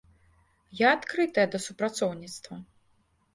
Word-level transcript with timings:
Я 0.79 0.93
адкрытая 0.99 1.43
да 1.57 1.61
супрацоўніцтва. 1.67 2.59